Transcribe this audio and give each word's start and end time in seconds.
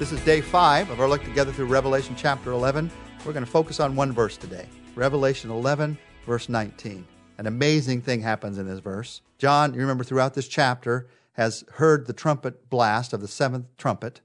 This 0.00 0.12
is 0.12 0.24
day 0.24 0.40
five 0.40 0.88
of 0.88 0.98
our 0.98 1.06
look 1.06 1.22
together 1.24 1.52
through 1.52 1.66
Revelation 1.66 2.14
chapter 2.16 2.52
11. 2.52 2.90
We're 3.18 3.34
going 3.34 3.44
to 3.44 3.50
focus 3.50 3.80
on 3.80 3.94
one 3.94 4.12
verse 4.12 4.38
today 4.38 4.66
Revelation 4.94 5.50
11, 5.50 5.98
verse 6.24 6.48
19. 6.48 7.06
An 7.36 7.46
amazing 7.46 8.00
thing 8.00 8.22
happens 8.22 8.56
in 8.56 8.66
this 8.66 8.78
verse. 8.78 9.20
John, 9.36 9.74
you 9.74 9.80
remember 9.80 10.02
throughout 10.02 10.32
this 10.32 10.48
chapter, 10.48 11.06
has 11.34 11.64
heard 11.72 12.06
the 12.06 12.14
trumpet 12.14 12.70
blast 12.70 13.12
of 13.12 13.20
the 13.20 13.28
seventh 13.28 13.66
trumpet. 13.76 14.22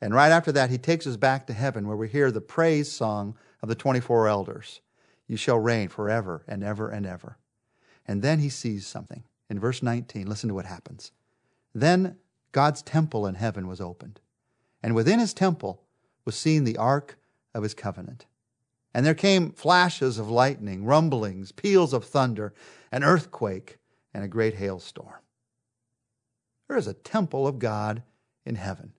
And 0.00 0.14
right 0.14 0.30
after 0.30 0.52
that, 0.52 0.70
he 0.70 0.78
takes 0.78 1.08
us 1.08 1.16
back 1.16 1.48
to 1.48 1.52
heaven 1.54 1.88
where 1.88 1.96
we 1.96 2.08
hear 2.08 2.30
the 2.30 2.40
praise 2.40 2.92
song 2.92 3.36
of 3.60 3.68
the 3.68 3.74
24 3.74 4.28
elders 4.28 4.80
You 5.26 5.36
shall 5.36 5.58
reign 5.58 5.88
forever 5.88 6.44
and 6.46 6.62
ever 6.62 6.88
and 6.88 7.04
ever. 7.04 7.36
And 8.06 8.22
then 8.22 8.38
he 8.38 8.48
sees 8.48 8.86
something. 8.86 9.24
In 9.50 9.58
verse 9.58 9.82
19, 9.82 10.28
listen 10.28 10.46
to 10.50 10.54
what 10.54 10.66
happens. 10.66 11.10
Then 11.74 12.18
God's 12.52 12.80
temple 12.80 13.26
in 13.26 13.34
heaven 13.34 13.66
was 13.66 13.80
opened 13.80 14.20
and 14.86 14.94
within 14.94 15.18
his 15.18 15.34
temple 15.34 15.82
was 16.24 16.36
seen 16.36 16.62
the 16.62 16.76
ark 16.76 17.18
of 17.52 17.64
his 17.64 17.74
covenant. 17.74 18.24
And 18.94 19.04
there 19.04 19.14
came 19.14 19.50
flashes 19.50 20.16
of 20.16 20.30
lightning, 20.30 20.84
rumblings, 20.84 21.50
peals 21.50 21.92
of 21.92 22.04
thunder, 22.04 22.54
an 22.92 23.02
earthquake, 23.02 23.78
and 24.14 24.22
a 24.22 24.28
great 24.28 24.54
hailstorm. 24.54 25.22
There 26.68 26.76
is 26.76 26.86
a 26.86 26.94
temple 26.94 27.48
of 27.48 27.58
God 27.58 28.04
in 28.44 28.54
heaven. 28.54 28.92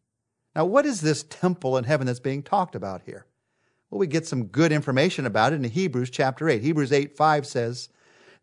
Now, 0.53 0.65
what 0.65 0.85
is 0.85 0.99
this 0.99 1.23
temple 1.23 1.77
in 1.77 1.85
heaven 1.85 2.05
that's 2.05 2.19
being 2.19 2.43
talked 2.43 2.75
about 2.75 3.03
here? 3.05 3.25
Well, 3.89 3.99
we 3.99 4.07
get 4.07 4.27
some 4.27 4.47
good 4.47 4.73
information 4.73 5.25
about 5.25 5.53
it 5.53 5.63
in 5.63 5.71
Hebrews 5.71 6.09
chapter 6.09 6.49
8. 6.49 6.61
Hebrews 6.61 6.91
8 6.91 7.15
5 7.15 7.47
says, 7.47 7.87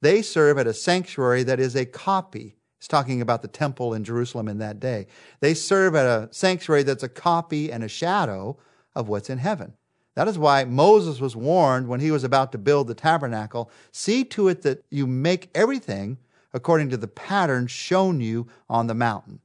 They 0.01 0.23
serve 0.23 0.57
at 0.57 0.67
a 0.67 0.73
sanctuary 0.73 1.43
that 1.43 1.61
is 1.61 1.77
a 1.77 1.85
copy 1.85 2.57
Talking 2.89 3.21
about 3.21 3.43
the 3.43 3.49
temple 3.49 3.95
in 3.95 4.05
Jerusalem 4.05 4.49
in 4.49 4.59
that 4.59 4.81
day. 4.81 5.07
They 5.41 5.55
serve 5.55 5.95
at 5.95 6.07
a 6.07 6.29
sanctuary 6.33 6.83
that's 6.83 7.03
a 7.03 7.09
copy 7.09 7.73
and 7.73 7.83
a 7.83 7.89
shadow 7.89 8.59
of 8.95 9.09
what's 9.09 9.31
in 9.31 9.39
heaven. 9.39 9.75
That 10.15 10.29
is 10.29 10.39
why 10.39 10.65
Moses 10.65 11.21
was 11.21 11.35
warned 11.35 11.89
when 11.89 12.01
he 12.01 12.11
was 12.11 12.25
about 12.25 12.53
to 12.53 12.59
build 12.59 12.87
the 12.87 12.95
tabernacle 12.95 13.71
see 13.91 14.25
to 14.27 14.49
it 14.49 14.63
that 14.63 14.85
you 14.91 15.07
make 15.07 15.51
everything 15.55 16.19
according 16.53 16.89
to 16.91 16.97
the 16.97 17.09
pattern 17.09 17.67
shown 17.67 18.21
you 18.21 18.47
on 18.71 18.87
the 18.87 18.95
mountain. 18.95 19.41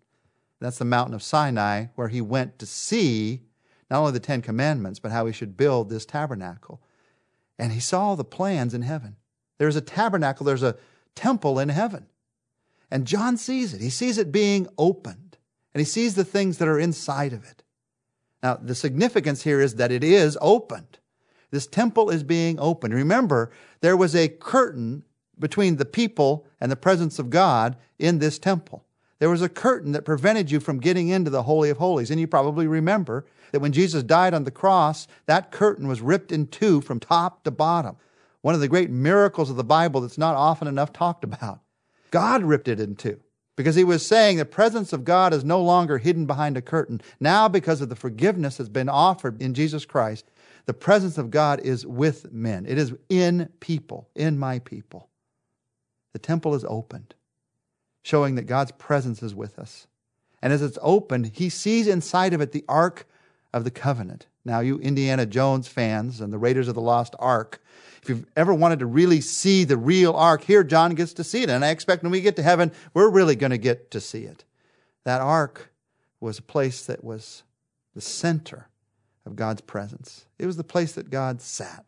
That's 0.59 0.77
the 0.77 0.85
mountain 0.85 1.15
of 1.15 1.23
Sinai, 1.23 1.85
where 1.95 2.09
he 2.09 2.21
went 2.21 2.59
to 2.59 2.65
see 2.65 3.41
not 3.89 3.99
only 3.99 4.11
the 4.11 4.19
Ten 4.19 4.41
Commandments, 4.41 4.99
but 4.99 5.11
how 5.11 5.25
he 5.25 5.33
should 5.33 5.57
build 5.57 5.89
this 5.89 6.05
tabernacle. 6.05 6.81
And 7.57 7.73
he 7.73 7.79
saw 7.79 8.13
the 8.13 8.23
plans 8.23 8.73
in 8.73 8.83
heaven. 8.83 9.15
There's 9.57 9.75
a 9.75 9.81
tabernacle, 9.81 10.45
there's 10.45 10.63
a 10.63 10.77
temple 11.15 11.59
in 11.59 11.69
heaven. 11.69 12.05
And 12.91 13.05
John 13.05 13.37
sees 13.37 13.73
it. 13.73 13.81
He 13.81 13.89
sees 13.89 14.17
it 14.17 14.31
being 14.31 14.67
opened, 14.77 15.37
and 15.73 15.79
he 15.81 15.85
sees 15.85 16.15
the 16.15 16.25
things 16.25 16.57
that 16.57 16.67
are 16.67 16.79
inside 16.79 17.33
of 17.33 17.43
it. 17.43 17.63
Now, 18.41 18.55
the 18.55 18.75
significance 18.75 19.43
here 19.43 19.61
is 19.61 19.75
that 19.75 19.91
it 19.91 20.03
is 20.03 20.37
opened. 20.41 20.99
This 21.51 21.67
temple 21.67 22.09
is 22.09 22.23
being 22.23 22.59
opened. 22.59 22.93
Remember, 22.93 23.51
there 23.81 23.97
was 23.97 24.15
a 24.15 24.29
curtain 24.29 25.03
between 25.37 25.77
the 25.77 25.85
people 25.85 26.45
and 26.59 26.71
the 26.71 26.75
presence 26.75 27.19
of 27.19 27.29
God 27.29 27.75
in 27.97 28.19
this 28.19 28.39
temple. 28.39 28.85
There 29.19 29.29
was 29.29 29.41
a 29.41 29.49
curtain 29.49 29.91
that 29.91 30.05
prevented 30.05 30.49
you 30.49 30.59
from 30.59 30.79
getting 30.79 31.09
into 31.09 31.29
the 31.29 31.43
Holy 31.43 31.69
of 31.69 31.77
Holies. 31.77 32.09
And 32.09 32.19
you 32.19 32.27
probably 32.27 32.67
remember 32.67 33.25
that 33.51 33.59
when 33.59 33.73
Jesus 33.73 34.03
died 34.03 34.33
on 34.33 34.45
the 34.45 34.51
cross, 34.51 35.07
that 35.25 35.51
curtain 35.51 35.87
was 35.87 36.01
ripped 36.01 36.31
in 36.31 36.47
two 36.47 36.81
from 36.81 36.99
top 36.99 37.43
to 37.43 37.51
bottom. 37.51 37.97
One 38.41 38.55
of 38.55 38.61
the 38.61 38.69
great 38.69 38.89
miracles 38.89 39.49
of 39.49 39.57
the 39.57 39.63
Bible 39.63 40.01
that's 40.01 40.17
not 40.17 40.35
often 40.35 40.67
enough 40.67 40.93
talked 40.93 41.25
about. 41.25 41.59
God 42.11 42.43
ripped 42.43 42.67
it 42.67 42.79
in 42.79 42.95
two 42.95 43.19
because 43.55 43.75
he 43.75 43.83
was 43.83 44.05
saying 44.05 44.37
the 44.37 44.45
presence 44.45 44.93
of 44.93 45.03
God 45.03 45.33
is 45.33 45.43
no 45.43 45.61
longer 45.61 45.97
hidden 45.97 46.25
behind 46.25 46.55
a 46.55 46.61
curtain. 46.61 47.01
Now, 47.19 47.49
because 47.49 47.81
of 47.81 47.89
the 47.89 47.95
forgiveness 47.95 48.57
that's 48.57 48.69
been 48.69 48.87
offered 48.87 49.41
in 49.41 49.53
Jesus 49.53 49.85
Christ, 49.85 50.31
the 50.65 50.73
presence 50.73 51.17
of 51.17 51.29
God 51.29 51.59
is 51.59 51.85
with 51.85 52.31
men. 52.31 52.65
It 52.65 52.77
is 52.77 52.93
in 53.09 53.49
people, 53.59 54.07
in 54.15 54.39
my 54.39 54.59
people. 54.59 55.09
The 56.13 56.19
temple 56.19 56.55
is 56.55 56.65
opened, 56.67 57.15
showing 58.01 58.35
that 58.35 58.43
God's 58.43 58.71
presence 58.71 59.21
is 59.21 59.35
with 59.35 59.59
us. 59.59 59.87
And 60.41 60.53
as 60.53 60.61
it's 60.61 60.79
opened, 60.81 61.31
he 61.35 61.49
sees 61.49 61.87
inside 61.87 62.33
of 62.33 62.39
it 62.39 62.53
the 62.53 62.63
Ark 62.69 63.07
of 63.53 63.65
the 63.65 63.71
Covenant. 63.71 64.27
Now, 64.49 64.61
you 64.61 64.79
Indiana 64.79 65.27
Jones 65.27 65.67
fans 65.67 66.21
and 66.21 66.33
the 66.33 66.39
Raiders 66.39 66.67
of 66.67 66.73
the 66.73 66.81
Lost 66.81 67.15
Ark, 67.19 67.61
if 68.01 68.09
you've 68.09 68.25
ever 68.35 68.51
wanted 68.51 68.79
to 68.79 68.87
really 68.87 69.21
see 69.21 69.63
the 69.63 69.77
real 69.77 70.13
ark, 70.13 70.43
here 70.43 70.63
John 70.63 70.95
gets 70.95 71.13
to 71.13 71.23
see 71.23 71.43
it. 71.43 71.51
And 71.51 71.63
I 71.63 71.69
expect 71.69 72.01
when 72.01 72.11
we 72.11 72.19
get 72.19 72.35
to 72.37 72.41
heaven, 72.41 72.71
we're 72.95 73.11
really 73.11 73.35
going 73.35 73.51
to 73.51 73.59
get 73.59 73.91
to 73.91 74.01
see 74.01 74.23
it. 74.23 74.45
That 75.03 75.21
ark 75.21 75.71
was 76.19 76.39
a 76.39 76.41
place 76.41 76.83
that 76.87 77.03
was 77.03 77.43
the 77.93 78.01
center 78.01 78.69
of 79.23 79.35
God's 79.35 79.61
presence. 79.61 80.25
It 80.39 80.47
was 80.47 80.57
the 80.57 80.63
place 80.63 80.93
that 80.93 81.11
God 81.11 81.43
sat. 81.43 81.85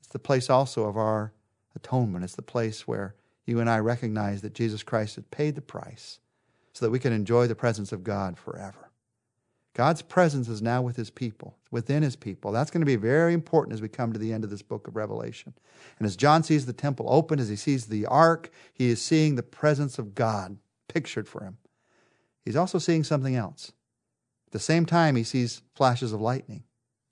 It's 0.00 0.08
the 0.08 0.18
place 0.18 0.50
also 0.50 0.88
of 0.88 0.96
our 0.96 1.32
atonement. 1.76 2.24
It's 2.24 2.34
the 2.34 2.42
place 2.42 2.88
where 2.88 3.14
you 3.46 3.60
and 3.60 3.70
I 3.70 3.78
recognize 3.78 4.42
that 4.42 4.54
Jesus 4.54 4.82
Christ 4.82 5.14
had 5.14 5.30
paid 5.30 5.54
the 5.54 5.62
price 5.62 6.18
so 6.72 6.84
that 6.84 6.90
we 6.90 6.98
can 6.98 7.12
enjoy 7.12 7.46
the 7.46 7.54
presence 7.54 7.92
of 7.92 8.02
God 8.02 8.36
forever. 8.36 8.90
God's 9.74 10.02
presence 10.02 10.48
is 10.48 10.62
now 10.62 10.82
with 10.82 10.96
his 10.96 11.10
people, 11.10 11.56
within 11.72 12.04
his 12.04 12.14
people. 12.14 12.52
That's 12.52 12.70
going 12.70 12.80
to 12.80 12.86
be 12.86 12.96
very 12.96 13.34
important 13.34 13.74
as 13.74 13.82
we 13.82 13.88
come 13.88 14.12
to 14.12 14.18
the 14.18 14.32
end 14.32 14.44
of 14.44 14.50
this 14.50 14.62
book 14.62 14.86
of 14.86 14.94
Revelation. 14.94 15.52
And 15.98 16.06
as 16.06 16.16
John 16.16 16.44
sees 16.44 16.64
the 16.64 16.72
temple 16.72 17.06
open, 17.08 17.40
as 17.40 17.48
he 17.48 17.56
sees 17.56 17.86
the 17.86 18.06
ark, 18.06 18.50
he 18.72 18.88
is 18.88 19.02
seeing 19.02 19.34
the 19.34 19.42
presence 19.42 19.98
of 19.98 20.14
God 20.14 20.58
pictured 20.86 21.28
for 21.28 21.42
him. 21.42 21.58
He's 22.44 22.56
also 22.56 22.78
seeing 22.78 23.02
something 23.02 23.34
else. 23.34 23.72
At 24.46 24.52
the 24.52 24.60
same 24.60 24.86
time, 24.86 25.16
he 25.16 25.24
sees 25.24 25.62
flashes 25.74 26.12
of 26.12 26.20
lightning. 26.20 26.62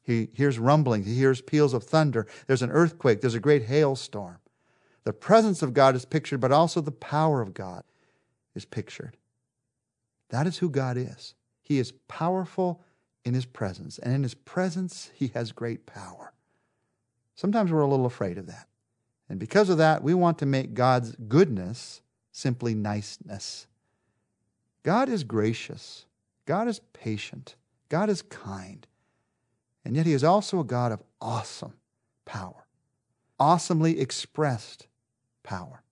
He 0.04 0.28
hears 0.32 0.58
rumblings. 0.58 1.06
He 1.06 1.16
hears 1.16 1.40
peals 1.40 1.74
of 1.74 1.82
thunder. 1.82 2.28
There's 2.46 2.62
an 2.62 2.70
earthquake. 2.70 3.20
There's 3.20 3.34
a 3.34 3.40
great 3.40 3.64
hailstorm. 3.64 4.38
The 5.02 5.12
presence 5.12 5.62
of 5.62 5.74
God 5.74 5.96
is 5.96 6.04
pictured, 6.04 6.40
but 6.40 6.52
also 6.52 6.80
the 6.80 6.92
power 6.92 7.40
of 7.40 7.54
God 7.54 7.82
is 8.54 8.64
pictured. 8.64 9.16
That 10.28 10.46
is 10.46 10.58
who 10.58 10.70
God 10.70 10.96
is. 10.96 11.34
He 11.62 11.78
is 11.78 11.92
powerful 12.08 12.82
in 13.24 13.34
His 13.34 13.46
presence, 13.46 13.98
and 13.98 14.12
in 14.12 14.22
His 14.22 14.34
presence, 14.34 15.10
He 15.14 15.28
has 15.28 15.52
great 15.52 15.86
power. 15.86 16.32
Sometimes 17.34 17.70
we're 17.72 17.80
a 17.80 17.86
little 17.86 18.06
afraid 18.06 18.36
of 18.36 18.46
that. 18.46 18.68
And 19.28 19.38
because 19.38 19.70
of 19.70 19.78
that, 19.78 20.02
we 20.02 20.12
want 20.12 20.38
to 20.38 20.46
make 20.46 20.74
God's 20.74 21.16
goodness 21.28 22.02
simply 22.32 22.74
niceness. 22.74 23.66
God 24.82 25.08
is 25.08 25.24
gracious, 25.24 26.06
God 26.44 26.66
is 26.68 26.80
patient, 26.92 27.54
God 27.88 28.10
is 28.10 28.22
kind, 28.22 28.86
and 29.84 29.96
yet 29.96 30.06
He 30.06 30.12
is 30.12 30.24
also 30.24 30.60
a 30.60 30.64
God 30.64 30.92
of 30.92 31.02
awesome 31.20 31.74
power, 32.24 32.66
awesomely 33.38 34.00
expressed 34.00 34.88
power. 35.42 35.82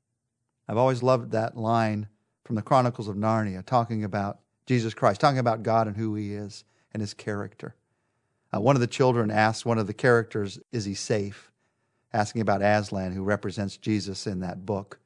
I've 0.69 0.77
always 0.77 1.03
loved 1.03 1.33
that 1.33 1.57
line 1.57 2.09
from 2.45 2.57
the 2.57 2.63
Chronicles 2.63 3.09
of 3.09 3.17
Narnia 3.17 3.65
talking 3.65 4.03
about 4.03 4.41
Jesus 4.71 4.95
Christ, 4.95 5.21
talking 5.21 5.41
about 5.41 5.65
God 5.65 5.89
and 5.89 5.97
who 5.97 6.15
he 6.15 6.33
is 6.33 6.63
and 6.95 7.01
his 7.01 7.13
character. 7.13 7.75
Uh, 8.55 8.61
one 8.61 8.77
of 8.77 8.81
the 8.81 8.87
children 8.87 9.29
asked 9.29 9.67
one 9.67 9.79
of 9.79 9.89
the 9.89 9.93
characters, 9.93 10.61
Is 10.71 10.85
he 10.85 10.95
safe? 10.95 11.51
Asking 12.13 12.41
about 12.41 12.63
Aslan, 12.63 13.11
who 13.11 13.25
represents 13.25 13.77
Jesus 13.77 14.29
in 14.29 14.39
that 14.41 14.65
book. 14.65 15.01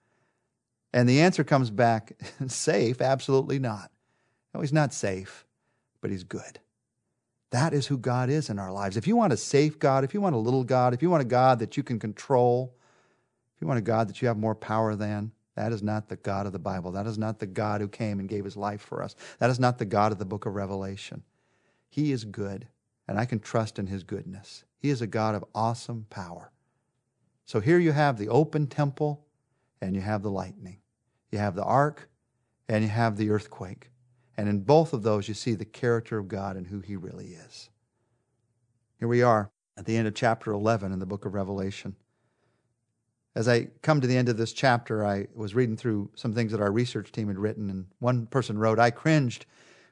And 0.93 1.09
the 1.09 1.23
answer 1.23 1.45
comes 1.45 1.71
back 1.71 2.13
safe? 2.47 3.01
Absolutely 3.01 3.59
not. 3.59 3.91
No, 4.53 4.61
he's 4.61 4.71
not 4.71 4.93
safe, 4.93 5.47
but 6.03 6.11
he's 6.11 6.25
good. 6.25 6.61
That 7.49 7.73
is 7.73 7.87
who 7.87 7.97
God 7.97 8.29
is 8.29 8.51
in 8.51 8.59
our 8.59 8.71
lives. 8.71 8.99
If 8.99 9.07
you 9.07 9.17
want 9.17 9.33
a 9.33 9.39
safe 9.39 9.79
God, 9.79 10.05
if 10.05 10.13
you 10.13 10.21
want 10.21 10.35
a 10.35 10.39
little 10.39 10.65
God, 10.65 10.93
if 10.93 11.01
you 11.01 11.09
want 11.09 11.23
a 11.23 11.27
God 11.27 11.61
that 11.61 11.79
you 11.79 11.83
can 11.83 11.99
control, 11.99 12.75
if 13.57 13.63
you 13.63 13.67
want 13.67 13.79
a 13.79 13.83
God 13.83 14.11
that 14.11 14.21
you 14.21 14.29
have 14.29 14.37
more 14.37 14.55
power 14.55 14.95
than, 14.95 15.33
that 15.57 15.73
is 15.73 15.83
not 15.83 16.09
the 16.09 16.17
God 16.17 16.47
of 16.47 16.53
the 16.53 16.59
Bible. 16.59 16.93
That 16.93 17.07
is 17.07 17.19
not 17.19 17.39
the 17.39 17.47
God 17.47 17.81
who 17.81 17.89
came 17.89 18.19
and 18.19 18.29
gave 18.29 18.45
his 18.45 18.57
life 18.57 18.81
for 18.81 19.03
us. 19.03 19.15
That 19.39 19.51
is 19.51 19.61
not 19.61 19.79
the 19.79 19.85
God 19.85 20.13
of 20.13 20.19
the 20.19 20.25
book 20.25 20.47
of 20.47 20.55
Revelation. 20.55 21.23
He 21.89 22.11
is 22.11 22.25
good, 22.25 22.67
and 23.07 23.19
I 23.19 23.25
can 23.25 23.39
trust 23.39 23.79
in 23.79 23.87
his 23.87 24.03
goodness. 24.03 24.65
He 24.79 24.91
is 24.91 25.01
a 25.01 25.07
God 25.07 25.35
of 25.35 25.45
awesome 25.55 26.07
power. 26.11 26.51
So 27.45 27.61
here 27.61 27.79
you 27.79 27.93
have 27.93 28.19
the 28.19 28.29
open 28.29 28.67
temple, 28.67 29.25
and 29.81 29.95
you 29.95 30.01
have 30.01 30.23
the 30.23 30.31
lightning. 30.31 30.79
You 31.31 31.39
have 31.39 31.55
the 31.55 31.65
ark, 31.65 32.09
and 32.69 32.83
you 32.83 32.91
have 32.91 33.17
the 33.17 33.31
earthquake. 33.31 33.91
And 34.37 34.49
in 34.49 34.61
both 34.61 34.93
of 34.93 35.03
those, 35.03 35.29
you 35.29 35.35
see 35.35 35.55
the 35.55 35.65
character 35.65 36.19
of 36.19 36.27
God 36.27 36.57
and 36.57 36.67
who 36.67 36.81
he 36.81 36.97
really 36.97 37.29
is. 37.29 37.71
Here 38.99 39.09
we 39.09 39.23
are 39.23 39.51
at 39.77 39.85
the 39.85 39.97
end 39.97 40.09
of 40.09 40.15
chapter 40.15 40.53
11 40.53 40.93
in 40.93 40.99
the 40.99 41.07
book 41.07 41.25
of 41.25 41.35
Revelation. 41.35 41.95
As 43.35 43.49
I 43.49 43.69
come 43.83 44.01
to 44.01 44.07
the 44.07 44.17
end 44.17 44.29
of 44.29 44.37
this 44.37 44.53
chapter, 44.53 45.05
I 45.05 45.27
was 45.35 45.55
reading 45.55 45.77
through 45.77 46.11
some 46.15 46.33
things 46.33 46.53
that 46.53 46.61
our 46.61 46.71
research 46.71 47.11
team 47.11 47.29
had 47.29 47.39
written, 47.39 47.69
and 47.69 47.87
one 47.99 48.27
person 48.27 48.59
wrote, 48.59 48.79
I 48.79 48.91
cringed 48.91 49.47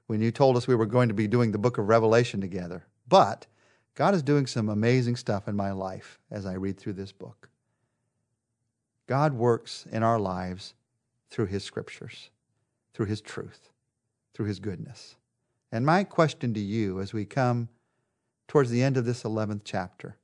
when 0.06 0.21
you 0.21 0.31
told 0.31 0.56
us 0.56 0.69
we 0.69 0.77
were 0.77 0.87
going 0.87 1.09
to 1.09 1.15
be 1.15 1.27
doing 1.27 1.50
the 1.50 1.59
book 1.59 1.79
of 1.79 1.89
Revelation 1.89 2.41
together. 2.41 2.85
But 3.09 3.47
God 3.94 4.15
is 4.15 4.23
doing 4.23 4.47
some 4.47 4.69
amazing 4.69 5.17
stuff 5.17 5.49
in 5.49 5.56
my 5.56 5.73
life 5.73 6.21
as 6.31 6.47
I 6.47 6.55
read 6.55 6.79
through 6.79 6.94
this 6.94 7.12
book. 7.12 7.49
God 9.09 9.35
works 9.35 9.87
in 9.91 10.03
our 10.03 10.19
lives 10.19 10.75
through 11.29 11.47
His 11.47 11.65
scriptures, 11.65 12.31
through 12.94 13.06
His 13.06 13.21
truth, 13.21 13.71
through 14.35 14.47
His 14.47 14.61
goodness. 14.61 15.17
And 15.73 15.85
my 15.85 16.05
question 16.05 16.55
to 16.55 16.61
you 16.61 17.00
as 17.00 17.12
we 17.12 17.25
come 17.25 17.69
towards 18.47 18.71
the 18.71 18.83
end 18.83 18.97
of 18.97 19.05
this 19.05 19.23
11th 19.23 19.62
chapter 19.65 20.17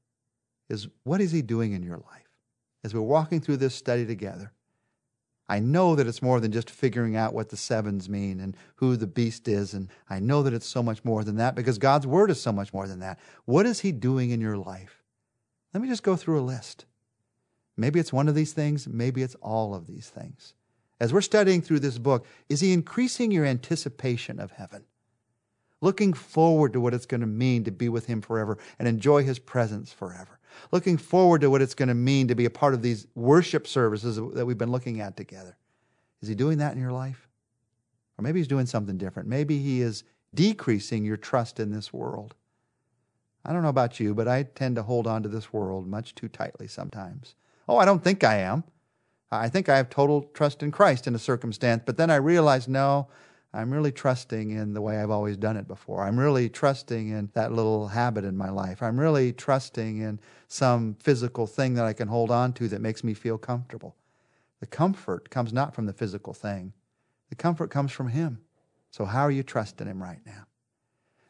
is 0.69 0.89
what 1.05 1.21
is 1.21 1.33
he 1.33 1.41
doing 1.41 1.73
in 1.73 1.83
your 1.83 1.97
life? 1.97 2.28
As 2.85 2.95
we're 2.95 3.01
walking 3.01 3.41
through 3.41 3.57
this 3.57 3.75
study 3.75 4.07
together, 4.07 4.53
I 5.49 5.61
know 5.61 5.97
that 5.97 6.07
it's 6.07 6.21
more 6.21 6.41
than 6.41 6.53
just 6.53 6.71
figuring 6.71 7.17
out 7.17 7.33
what 7.33 7.49
the 7.49 7.57
sevens 7.57 8.09
mean 8.09 8.39
and 8.39 8.57
who 8.77 8.97
the 8.97 9.07
beast 9.07 9.49
is. 9.49 9.73
And 9.73 9.89
I 10.11 10.21
know 10.21 10.43
that 10.43 10.53
it's 10.53 10.67
so 10.67 10.83
much 10.83 11.05
more 11.05 11.25
than 11.25 11.37
that 11.37 11.55
because 11.55 11.79
God's 11.79 12.07
word 12.07 12.31
is 12.31 12.41
so 12.41 12.53
much 12.53 12.75
more 12.75 12.87
than 12.87 13.01
that. 13.01 13.19
What 13.47 13.65
is 13.65 13.81
He 13.81 13.91
doing 13.91 14.31
in 14.31 14.41
your 14.41 14.59
life? 14.59 15.03
Let 15.73 15.83
me 15.83 15.89
just 15.89 16.03
go 16.03 16.17
through 16.17 16.41
a 16.41 16.43
list. 16.43 16.85
Maybe 17.77 17.99
it's 17.99 18.13
one 18.13 18.29
of 18.29 18.35
these 18.35 18.53
things, 18.53 18.89
maybe 18.89 19.23
it's 19.23 19.37
all 19.37 19.75
of 19.75 19.87
these 19.87 20.09
things. 20.09 20.55
As 21.01 21.13
we're 21.13 21.21
studying 21.21 21.63
through 21.63 21.79
this 21.79 21.99
book, 21.99 22.27
is 22.49 22.61
He 22.61 22.73
increasing 22.73 23.31
your 23.31 23.47
anticipation 23.47 24.41
of 24.41 24.51
heaven? 24.51 24.85
Looking 25.81 26.13
forward 26.13 26.73
to 26.73 26.81
what 26.81 26.93
it's 26.93 27.07
going 27.07 27.21
to 27.21 27.27
mean 27.27 27.65
to 27.65 27.71
be 27.71 27.89
with 27.89 28.07
Him 28.07 28.21
forever 28.21 28.59
and 28.79 28.89
enjoy 28.89 29.23
His 29.23 29.39
presence 29.39 29.93
forever 29.93 30.38
looking 30.73 30.97
forward 30.97 31.41
to 31.41 31.51
what 31.51 31.63
it's 31.63 31.75
going 31.75 31.89
to 31.89 31.95
mean 31.95 32.29
to 32.29 32.35
be 32.35 32.45
a 32.45 32.51
part 32.51 32.75
of 32.75 32.83
these 32.83 33.07
worship 33.15 33.67
services 33.67 34.17
that 34.35 34.47
we've 34.47 34.59
been 34.59 34.73
looking 34.73 35.01
at 35.01 35.17
together. 35.17 35.57
Is 36.21 36.29
he 36.29 36.35
doing 36.35 36.59
that 36.59 36.75
in 36.75 36.81
your 36.81 36.93
life? 36.93 37.29
Or 38.19 38.23
maybe 38.23 38.41
he's 38.41 38.49
doing 38.49 38.67
something 38.67 38.99
different. 38.99 39.29
Maybe 39.29 39.59
he 39.59 39.81
is 39.81 40.05
decreasing 40.35 41.05
your 41.05 41.17
trust 41.17 41.61
in 41.61 41.71
this 41.71 41.93
world. 41.93 42.35
I 43.45 43.53
don't 43.53 43.63
know 43.63 43.69
about 43.69 44.01
you, 44.01 44.15
but 44.15 44.29
I 44.29 44.43
tend 44.43 44.77
to 44.77 44.83
hold 44.83 45.07
on 45.07 45.23
to 45.23 45.29
this 45.29 45.53
world 45.53 45.87
much 45.87 46.15
too 46.15 46.29
tightly 46.29 46.67
sometimes. 46.67 47.35
Oh, 47.69 47.77
I 47.77 47.85
don't 47.85 48.03
think 48.03 48.25
I 48.25 48.39
am. 48.39 48.65
I 49.31 49.49
think 49.49 49.69
I 49.69 49.77
have 49.77 49.91
total 49.91 50.23
trust 50.35 50.63
in 50.63 50.71
Christ 50.71 51.07
in 51.07 51.15
a 51.15 51.19
circumstance, 51.19 51.83
but 51.85 51.97
then 51.97 52.11
I 52.11 52.17
realize 52.17 52.67
no, 52.67 53.09
I'm 53.59 53.73
really 53.73 53.91
trusting 53.91 54.53
in 54.53 54.73
the 54.73 54.81
way 54.81 54.99
I've 54.99 55.11
always 55.11 55.37
done 55.37 55.57
it 55.57 55.67
before. 55.67 56.05
I'm 56.05 56.17
really 56.17 56.49
trusting 56.49 57.09
in 57.09 57.29
that 57.35 57.51
little 57.51 57.89
habit 57.89 58.25
in 58.25 58.37
my 58.37 58.51
life. 58.51 58.85
I'm 58.85 59.01
really 59.01 59.33
trusting 59.33 59.99
in 59.99 60.21
some 60.47 60.95
physical 61.01 61.49
thing 61.49 61.75
that 61.75 61.85
I 61.85 61.93
can 61.93 62.07
hold 62.07 62.31
on 62.31 62.53
to 62.53 62.69
that 62.69 62.81
makes 62.81 63.03
me 63.03 63.15
feel 63.15 63.37
comfortable. 63.37 63.97
The 64.61 64.69
comfort 64.69 65.29
comes 65.31 65.53
not 65.53 65.75
from 65.75 65.87
the 65.87 65.93
physical 65.93 66.33
thing, 66.33 66.73
the 67.31 67.35
comfort 67.35 67.69
comes 67.69 67.91
from 67.91 68.11
Him. 68.11 68.43
So, 68.93 69.05
how 69.05 69.23
are 69.23 69.31
you 69.31 69.43
trusting 69.43 69.89
Him 69.89 70.01
right 70.01 70.21
now? 70.25 70.47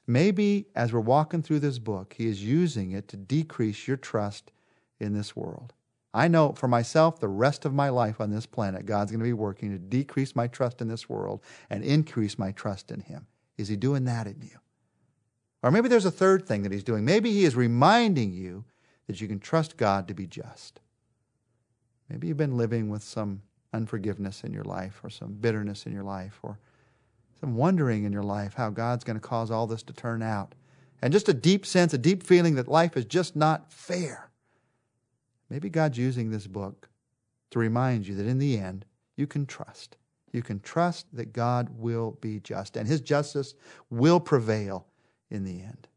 Maybe 0.06 0.66
as 0.75 0.92
we're 0.92 1.00
walking 1.00 1.40
through 1.40 1.60
this 1.60 1.78
book, 1.78 2.12
He 2.19 2.26
is 2.26 2.44
using 2.44 2.92
it 2.92 3.08
to 3.08 3.16
decrease 3.16 3.88
your 3.88 3.96
trust 3.96 4.52
in 5.00 5.14
this 5.14 5.34
world. 5.34 5.72
I 6.18 6.26
know 6.26 6.52
for 6.52 6.66
myself, 6.66 7.20
the 7.20 7.28
rest 7.28 7.64
of 7.64 7.72
my 7.72 7.90
life 7.90 8.20
on 8.20 8.30
this 8.30 8.44
planet, 8.44 8.86
God's 8.86 9.12
going 9.12 9.20
to 9.20 9.24
be 9.24 9.32
working 9.32 9.70
to 9.70 9.78
decrease 9.78 10.34
my 10.34 10.48
trust 10.48 10.80
in 10.80 10.88
this 10.88 11.08
world 11.08 11.40
and 11.70 11.84
increase 11.84 12.36
my 12.36 12.50
trust 12.50 12.90
in 12.90 13.02
Him. 13.02 13.28
Is 13.56 13.68
He 13.68 13.76
doing 13.76 14.04
that 14.06 14.26
in 14.26 14.42
you? 14.42 14.58
Or 15.62 15.70
maybe 15.70 15.88
there's 15.88 16.04
a 16.04 16.10
third 16.10 16.44
thing 16.44 16.64
that 16.64 16.72
He's 16.72 16.82
doing. 16.82 17.04
Maybe 17.04 17.30
He 17.30 17.44
is 17.44 17.54
reminding 17.54 18.32
you 18.32 18.64
that 19.06 19.20
you 19.20 19.28
can 19.28 19.38
trust 19.38 19.76
God 19.76 20.08
to 20.08 20.14
be 20.14 20.26
just. 20.26 20.80
Maybe 22.08 22.26
you've 22.26 22.36
been 22.36 22.56
living 22.56 22.88
with 22.88 23.04
some 23.04 23.42
unforgiveness 23.72 24.42
in 24.42 24.52
your 24.52 24.64
life 24.64 24.98
or 25.04 25.10
some 25.10 25.34
bitterness 25.34 25.86
in 25.86 25.92
your 25.92 26.02
life 26.02 26.40
or 26.42 26.58
some 27.38 27.54
wondering 27.54 28.02
in 28.02 28.12
your 28.12 28.24
life 28.24 28.54
how 28.54 28.70
God's 28.70 29.04
going 29.04 29.20
to 29.20 29.20
cause 29.20 29.52
all 29.52 29.68
this 29.68 29.84
to 29.84 29.92
turn 29.92 30.22
out. 30.22 30.56
And 31.00 31.12
just 31.12 31.28
a 31.28 31.34
deep 31.34 31.64
sense, 31.64 31.94
a 31.94 31.98
deep 31.98 32.24
feeling 32.24 32.56
that 32.56 32.66
life 32.66 32.96
is 32.96 33.04
just 33.04 33.36
not 33.36 33.72
fair. 33.72 34.27
Maybe 35.50 35.68
God's 35.70 35.98
using 35.98 36.30
this 36.30 36.46
book 36.46 36.88
to 37.50 37.58
remind 37.58 38.06
you 38.06 38.14
that 38.16 38.26
in 38.26 38.38
the 38.38 38.58
end, 38.58 38.84
you 39.16 39.26
can 39.26 39.46
trust. 39.46 39.96
You 40.32 40.42
can 40.42 40.60
trust 40.60 41.06
that 41.14 41.32
God 41.32 41.70
will 41.70 42.18
be 42.20 42.40
just 42.40 42.76
and 42.76 42.86
his 42.86 43.00
justice 43.00 43.54
will 43.90 44.20
prevail 44.20 44.86
in 45.30 45.44
the 45.44 45.62
end. 45.62 45.88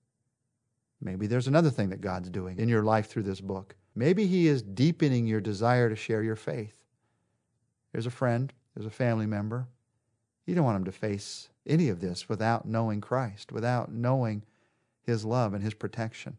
Maybe 1.01 1.27
there's 1.27 1.47
another 1.47 1.69
thing 1.69 1.89
that 1.89 2.01
God's 2.01 2.29
doing 2.29 2.59
in 2.59 2.69
your 2.69 2.83
life 2.83 3.07
through 3.07 3.23
this 3.23 3.41
book. 3.41 3.75
Maybe 3.95 4.25
he 4.27 4.47
is 4.47 4.61
deepening 4.61 5.27
your 5.27 5.41
desire 5.41 5.89
to 5.89 5.95
share 5.95 6.23
your 6.23 6.35
faith. 6.35 6.75
There's 7.91 8.05
a 8.05 8.11
friend, 8.11 8.53
there's 8.75 8.85
a 8.85 8.91
family 8.91 9.25
member. 9.25 9.67
You 10.45 10.55
don't 10.55 10.63
want 10.63 10.77
him 10.77 10.85
to 10.85 10.91
face 10.91 11.49
any 11.67 11.89
of 11.89 11.99
this 11.99 12.29
without 12.29 12.65
knowing 12.65 13.01
Christ, 13.01 13.51
without 13.51 13.91
knowing 13.91 14.43
his 15.03 15.25
love 15.25 15.53
and 15.53 15.63
his 15.63 15.73
protection. 15.73 16.37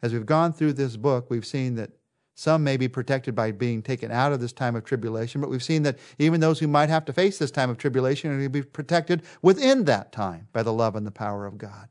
As 0.00 0.12
we've 0.12 0.26
gone 0.26 0.52
through 0.52 0.72
this 0.74 0.96
book, 0.96 1.30
we've 1.30 1.46
seen 1.46 1.74
that 1.76 1.90
some 2.34 2.64
may 2.64 2.76
be 2.76 2.88
protected 2.88 3.34
by 3.34 3.52
being 3.52 3.82
taken 3.82 4.10
out 4.10 4.32
of 4.32 4.40
this 4.40 4.52
time 4.52 4.74
of 4.74 4.84
tribulation, 4.84 5.40
but 5.40 5.50
we've 5.50 5.62
seen 5.62 5.82
that 5.82 5.98
even 6.18 6.40
those 6.40 6.58
who 6.58 6.66
might 6.66 6.88
have 6.88 7.04
to 7.04 7.12
face 7.12 7.38
this 7.38 7.50
time 7.50 7.68
of 7.68 7.78
tribulation 7.78 8.30
are 8.30 8.34
going 8.34 8.44
to 8.44 8.48
be 8.48 8.62
protected 8.62 9.22
within 9.42 9.84
that 9.84 10.12
time 10.12 10.48
by 10.52 10.62
the 10.62 10.72
love 10.72 10.96
and 10.96 11.06
the 11.06 11.10
power 11.10 11.46
of 11.46 11.58
God. 11.58 11.88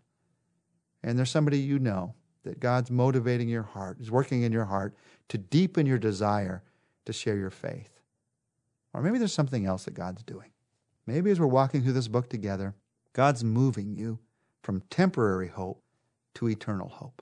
And 1.03 1.17
there's 1.17 1.29
somebody 1.29 1.59
you 1.59 1.79
know 1.79 2.15
that 2.43 2.59
God's 2.59 2.89
motivating 2.89 3.49
your 3.49 3.63
heart, 3.63 3.99
is 3.99 4.09
working 4.09 4.41
in 4.41 4.51
your 4.51 4.65
heart 4.65 4.95
to 5.29 5.38
deepen 5.38 5.85
your 5.85 5.99
desire 5.99 6.63
to 7.05 7.13
share 7.13 7.37
your 7.37 7.51
faith. 7.51 7.99
Or 8.94 9.01
maybe 9.01 9.19
there's 9.19 9.33
something 9.33 9.65
else 9.65 9.85
that 9.85 9.94
God's 9.94 10.23
doing. 10.23 10.51
Maybe 11.05 11.29
as 11.31 11.39
we're 11.39 11.47
walking 11.47 11.83
through 11.83 11.94
this 11.94 12.07
book 12.07 12.29
together, 12.29 12.75
God's 13.13 13.44
moving 13.44 13.95
you 13.95 14.19
from 14.63 14.81
temporary 14.89 15.49
hope 15.49 15.83
to 16.35 16.49
eternal 16.49 16.89
hope 16.89 17.21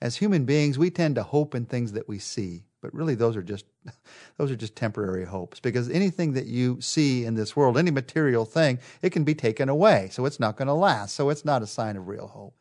as 0.00 0.16
human 0.16 0.44
beings, 0.44 0.78
we 0.78 0.90
tend 0.90 1.16
to 1.16 1.22
hope 1.22 1.54
in 1.54 1.64
things 1.64 1.92
that 1.92 2.08
we 2.08 2.18
see, 2.18 2.64
but 2.80 2.94
really 2.94 3.14
those 3.14 3.36
are 3.36 3.42
just 3.42 3.64
those 4.36 4.50
are 4.50 4.56
just 4.56 4.76
temporary 4.76 5.24
hopes 5.24 5.58
because 5.58 5.88
anything 5.90 6.34
that 6.34 6.46
you 6.46 6.80
see 6.80 7.24
in 7.24 7.34
this 7.34 7.56
world, 7.56 7.76
any 7.76 7.90
material 7.90 8.44
thing, 8.44 8.78
it 9.02 9.10
can 9.10 9.24
be 9.24 9.34
taken 9.34 9.68
away, 9.68 10.08
so 10.12 10.24
it's 10.24 10.38
not 10.38 10.56
going 10.56 10.68
to 10.68 10.74
last. 10.74 11.14
So 11.14 11.30
it's 11.30 11.44
not 11.44 11.62
a 11.62 11.66
sign 11.66 11.96
of 11.96 12.06
real 12.06 12.28
hope. 12.28 12.54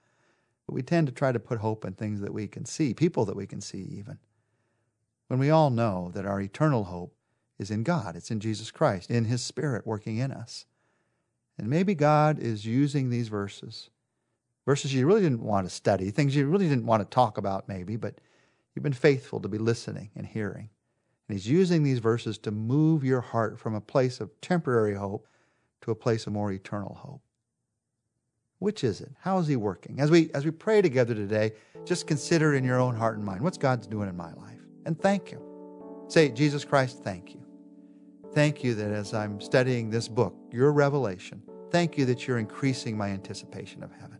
But 0.65 0.73
we 0.73 0.81
tend 0.81 1.07
to 1.07 1.13
try 1.13 1.31
to 1.31 1.39
put 1.39 1.59
hope 1.59 1.85
in 1.85 1.93
things 1.93 2.21
that 2.21 2.33
we 2.33 2.47
can 2.47 2.65
see, 2.65 2.93
people 2.93 3.25
that 3.25 3.35
we 3.35 3.47
can 3.47 3.61
see 3.61 3.87
even. 3.91 4.17
When 5.27 5.39
we 5.39 5.49
all 5.49 5.69
know 5.69 6.11
that 6.13 6.25
our 6.25 6.41
eternal 6.41 6.85
hope 6.85 7.13
is 7.59 7.71
in 7.71 7.83
God, 7.83 8.15
it's 8.15 8.31
in 8.31 8.39
Jesus 8.39 8.71
Christ, 8.71 9.09
in 9.09 9.25
his 9.25 9.43
spirit 9.43 9.85
working 9.85 10.17
in 10.17 10.31
us. 10.31 10.65
And 11.57 11.67
maybe 11.67 11.95
God 11.95 12.39
is 12.39 12.65
using 12.65 13.09
these 13.09 13.29
verses 13.29 13.89
verses 14.67 14.93
you 14.93 15.07
really 15.07 15.21
didn't 15.21 15.41
want 15.41 15.65
to 15.65 15.73
study, 15.73 16.11
things 16.11 16.35
you 16.35 16.45
really 16.45 16.67
didn't 16.67 16.85
want 16.85 17.01
to 17.01 17.09
talk 17.09 17.37
about, 17.37 17.69
maybe, 17.69 17.95
but 17.95 18.19
you've 18.75 18.83
been 18.83 18.91
faithful 18.91 19.39
to 19.39 19.47
be 19.47 19.57
listening 19.57 20.11
and 20.13 20.27
hearing. 20.27 20.69
And 21.27 21.37
he's 21.37 21.47
using 21.47 21.83
these 21.83 21.99
verses 21.99 22.37
to 22.39 22.51
move 22.51 23.03
your 23.03 23.21
heart 23.21 23.57
from 23.57 23.75
a 23.75 23.81
place 23.81 24.19
of 24.19 24.29
temporary 24.41 24.93
hope 24.93 25.25
to 25.81 25.91
a 25.91 25.95
place 25.95 26.27
of 26.27 26.33
more 26.33 26.51
eternal 26.51 26.95
hope. 26.95 27.21
Which 28.59 28.83
is 28.83 28.99
it? 28.99 29.11
How 29.21 29.39
is 29.39 29.47
he 29.47 29.55
working? 29.55 30.01
As 30.01 30.11
we 30.11 30.31
as 30.33 30.43
we 30.43 30.51
pray 30.51 30.81
together 30.81 31.13
today, 31.13 31.53
just 31.85 32.05
consider 32.05 32.55
in 32.55 32.65
your 32.65 32.79
own 32.79 32.95
heart 32.95 33.15
and 33.15 33.25
mind 33.25 33.41
what's 33.41 33.57
God's 33.57 33.87
doing 33.87 34.09
in 34.09 34.17
my 34.17 34.33
life. 34.33 34.59
And 34.85 34.99
thank 34.99 35.29
him. 35.29 35.41
Say, 36.09 36.29
Jesus 36.29 36.65
Christ, 36.65 37.03
thank 37.03 37.33
you. 37.33 37.45
Thank 38.33 38.63
you 38.63 38.73
that 38.75 38.91
as 38.91 39.13
I'm 39.13 39.39
studying 39.39 39.89
this 39.89 40.09
book, 40.09 40.35
your 40.51 40.73
revelation, 40.73 41.41
thank 41.71 41.97
you 41.97 42.05
that 42.05 42.27
you're 42.27 42.39
increasing 42.39 42.97
my 42.97 43.09
anticipation 43.09 43.83
of 43.83 43.91
heaven. 43.91 44.17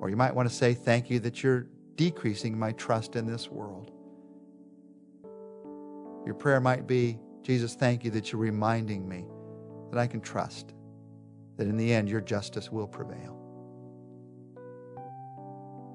Or 0.00 0.08
you 0.08 0.16
might 0.16 0.34
want 0.34 0.48
to 0.48 0.54
say, 0.54 0.74
Thank 0.74 1.10
you 1.10 1.20
that 1.20 1.42
you're 1.42 1.66
decreasing 1.96 2.58
my 2.58 2.72
trust 2.72 3.14
in 3.14 3.26
this 3.26 3.48
world. 3.48 3.92
Your 6.24 6.34
prayer 6.34 6.60
might 6.60 6.86
be, 6.86 7.18
Jesus, 7.42 7.74
thank 7.74 8.04
you 8.04 8.10
that 8.12 8.32
you're 8.32 8.40
reminding 8.40 9.08
me 9.08 9.26
that 9.90 9.98
I 9.98 10.06
can 10.06 10.20
trust, 10.20 10.72
that 11.56 11.66
in 11.66 11.76
the 11.76 11.92
end 11.92 12.08
your 12.08 12.20
justice 12.20 12.70
will 12.70 12.86
prevail. 12.86 13.36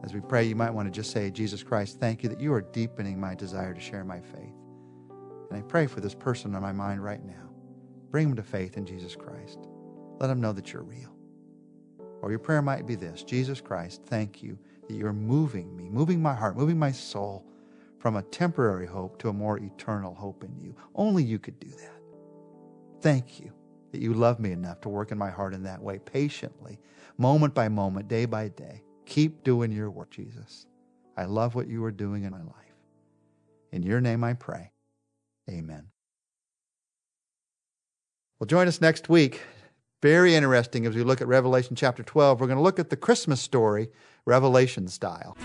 As 0.03 0.13
we 0.13 0.21
pray, 0.21 0.43
you 0.43 0.55
might 0.55 0.69
want 0.69 0.87
to 0.87 0.91
just 0.91 1.11
say, 1.11 1.31
Jesus 1.31 1.63
Christ, 1.63 1.99
thank 1.99 2.21
you 2.21 2.29
that 2.29 2.39
you 2.39 2.53
are 2.53 2.61
deepening 2.61 3.19
my 3.19 3.33
desire 3.33 3.73
to 3.73 3.79
share 3.79 4.03
my 4.03 4.19
faith. 4.19 4.53
And 5.49 5.57
I 5.57 5.61
pray 5.61 5.87
for 5.87 6.01
this 6.01 6.13
person 6.13 6.53
on 6.53 6.61
my 6.61 6.71
mind 6.71 7.03
right 7.03 7.23
now. 7.25 7.49
Bring 8.11 8.27
them 8.27 8.35
to 8.35 8.43
faith 8.43 8.77
in 8.77 8.85
Jesus 8.85 9.15
Christ. 9.15 9.67
Let 10.19 10.27
them 10.27 10.41
know 10.41 10.53
that 10.53 10.71
you're 10.71 10.83
real. 10.83 11.14
Or 12.21 12.29
your 12.29 12.39
prayer 12.39 12.61
might 12.61 12.85
be 12.85 12.95
this 12.95 13.23
Jesus 13.23 13.61
Christ, 13.61 14.01
thank 14.05 14.41
you 14.41 14.57
that 14.87 14.95
you're 14.95 15.13
moving 15.13 15.75
me, 15.75 15.89
moving 15.89 16.21
my 16.21 16.33
heart, 16.33 16.57
moving 16.57 16.79
my 16.79 16.91
soul 16.91 17.45
from 17.99 18.15
a 18.15 18.23
temporary 18.23 18.85
hope 18.85 19.17
to 19.19 19.29
a 19.29 19.33
more 19.33 19.57
eternal 19.57 20.13
hope 20.13 20.43
in 20.43 20.55
you. 20.59 20.75
Only 20.93 21.23
you 21.23 21.39
could 21.39 21.59
do 21.59 21.69
that. 21.69 22.01
Thank 23.01 23.39
you 23.39 23.51
that 23.91 24.01
you 24.01 24.13
love 24.13 24.39
me 24.39 24.51
enough 24.51 24.81
to 24.81 24.89
work 24.89 25.11
in 25.11 25.17
my 25.17 25.29
heart 25.29 25.53
in 25.53 25.63
that 25.63 25.81
way, 25.81 25.99
patiently, 25.99 26.79
moment 27.17 27.53
by 27.53 27.69
moment, 27.69 28.07
day 28.07 28.25
by 28.25 28.49
day. 28.49 28.83
Keep 29.05 29.43
doing 29.43 29.71
your 29.71 29.89
work, 29.89 30.11
Jesus. 30.11 30.67
I 31.15 31.25
love 31.25 31.55
what 31.55 31.67
you 31.67 31.83
are 31.85 31.91
doing 31.91 32.23
in 32.23 32.31
my 32.31 32.41
life. 32.41 32.75
In 33.71 33.83
your 33.83 34.01
name 34.01 34.23
I 34.23 34.33
pray. 34.33 34.71
Amen. 35.49 35.87
Well, 38.39 38.47
join 38.47 38.67
us 38.67 38.81
next 38.81 39.07
week 39.07 39.41
very 40.05 40.35
interesting 40.35 40.85
as 40.85 40.93
we 40.93 41.01
look 41.01 41.19
at 41.19 41.27
Revelation 41.27 41.75
chapter 41.75 42.03
12. 42.03 42.39
We're 42.39 42.45
going 42.45 42.57
to 42.57 42.63
look 42.63 42.77
at 42.77 42.91
the 42.91 42.95
Christmas 42.95 43.41
story, 43.41 43.89
Revelation 44.25 44.87
style. 44.87 45.35